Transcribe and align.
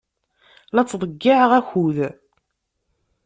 La 0.73 0.81
ttḍeyyiɛeɣ 0.83 1.51
akud. 1.59 1.97